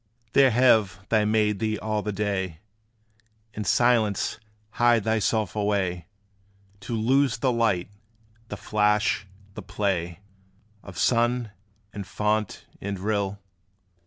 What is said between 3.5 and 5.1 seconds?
In silence hide